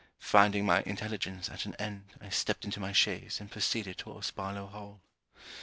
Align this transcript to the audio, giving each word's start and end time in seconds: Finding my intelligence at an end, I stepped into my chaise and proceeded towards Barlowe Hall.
Finding 0.17 0.65
my 0.65 0.81
intelligence 0.87 1.47
at 1.47 1.67
an 1.67 1.75
end, 1.75 2.05
I 2.19 2.29
stepped 2.29 2.65
into 2.65 2.79
my 2.79 2.91
chaise 2.91 3.37
and 3.39 3.51
proceeded 3.51 3.99
towards 3.99 4.31
Barlowe 4.31 4.65
Hall. 4.65 5.01